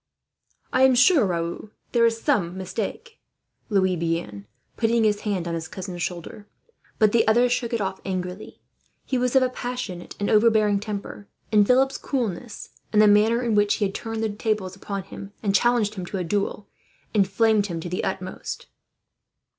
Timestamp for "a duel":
16.17-16.67